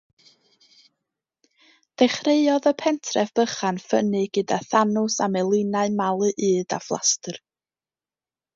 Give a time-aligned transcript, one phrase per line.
[2.01, 7.39] Dechreuodd y pentref bychan ffynnu gyda thanws a melinau malu ŷd a phlastr.